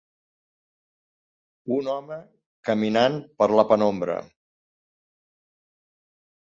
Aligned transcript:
Un 1.75 1.89
home 1.97 2.17
caminant 2.71 3.21
per 3.43 3.51
la 3.61 3.67
penombra. 3.75 4.19